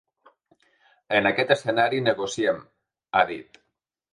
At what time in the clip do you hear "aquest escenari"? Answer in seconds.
1.31-2.01